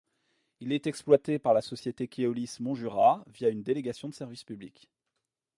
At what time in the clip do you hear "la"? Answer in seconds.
1.53-1.61